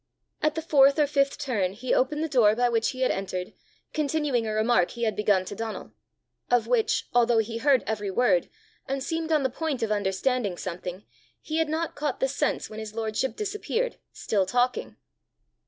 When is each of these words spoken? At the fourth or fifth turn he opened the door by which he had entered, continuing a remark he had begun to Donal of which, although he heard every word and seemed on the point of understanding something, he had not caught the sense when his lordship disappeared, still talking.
At 0.41 0.55
the 0.55 0.63
fourth 0.63 0.97
or 0.97 1.05
fifth 1.05 1.37
turn 1.37 1.73
he 1.73 1.93
opened 1.93 2.23
the 2.23 2.27
door 2.27 2.55
by 2.55 2.69
which 2.69 2.89
he 2.89 3.01
had 3.01 3.11
entered, 3.11 3.53
continuing 3.93 4.47
a 4.47 4.51
remark 4.51 4.89
he 4.89 5.03
had 5.03 5.15
begun 5.15 5.45
to 5.45 5.55
Donal 5.55 5.91
of 6.49 6.65
which, 6.65 7.07
although 7.13 7.37
he 7.37 7.59
heard 7.59 7.83
every 7.85 8.09
word 8.09 8.49
and 8.87 9.03
seemed 9.03 9.31
on 9.31 9.43
the 9.43 9.47
point 9.51 9.83
of 9.83 9.91
understanding 9.91 10.57
something, 10.57 11.05
he 11.39 11.57
had 11.59 11.69
not 11.69 11.93
caught 11.93 12.19
the 12.19 12.27
sense 12.27 12.67
when 12.67 12.79
his 12.79 12.95
lordship 12.95 13.35
disappeared, 13.35 13.97
still 14.11 14.47
talking. 14.47 14.95